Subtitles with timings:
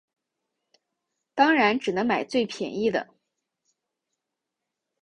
[1.35, 3.07] 当然只能买最便宜的